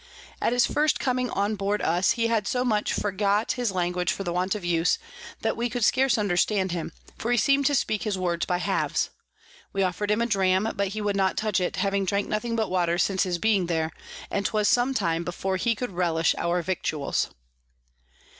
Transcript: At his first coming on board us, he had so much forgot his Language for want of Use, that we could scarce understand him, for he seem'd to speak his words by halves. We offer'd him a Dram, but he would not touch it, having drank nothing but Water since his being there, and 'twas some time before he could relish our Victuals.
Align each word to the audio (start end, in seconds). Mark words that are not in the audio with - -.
At 0.41 0.51
his 0.51 0.65
first 0.65 0.99
coming 0.99 1.29
on 1.29 1.53
board 1.53 1.79
us, 1.79 2.13
he 2.13 2.25
had 2.25 2.47
so 2.47 2.65
much 2.65 2.91
forgot 2.91 3.51
his 3.51 3.71
Language 3.71 4.11
for 4.11 4.23
want 4.23 4.55
of 4.55 4.65
Use, 4.65 4.97
that 5.41 5.55
we 5.55 5.69
could 5.69 5.85
scarce 5.85 6.17
understand 6.17 6.71
him, 6.71 6.91
for 7.19 7.31
he 7.31 7.37
seem'd 7.37 7.67
to 7.67 7.75
speak 7.75 8.01
his 8.01 8.17
words 8.17 8.47
by 8.47 8.57
halves. 8.57 9.11
We 9.73 9.83
offer'd 9.83 10.09
him 10.09 10.23
a 10.23 10.25
Dram, 10.25 10.73
but 10.75 10.87
he 10.87 11.01
would 11.01 11.15
not 11.15 11.37
touch 11.37 11.59
it, 11.59 11.75
having 11.75 12.05
drank 12.05 12.27
nothing 12.27 12.55
but 12.55 12.71
Water 12.71 12.97
since 12.97 13.21
his 13.21 13.37
being 13.37 13.67
there, 13.67 13.91
and 14.31 14.43
'twas 14.43 14.67
some 14.67 14.95
time 14.95 15.23
before 15.23 15.57
he 15.57 15.75
could 15.75 15.91
relish 15.91 16.33
our 16.39 16.63
Victuals. 16.63 17.27